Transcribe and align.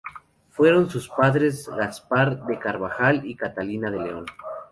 Fueron 0.49 0.89
sus 0.89 1.07
padres 1.09 1.69
Gaspar 1.69 2.43
de 2.47 2.57
Carvajal 2.57 3.23
y 3.23 3.35
Catalina 3.35 3.91
de 3.91 3.99
León. 4.01 4.25